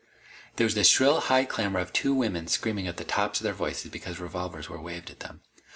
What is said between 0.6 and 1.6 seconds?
was the shrill high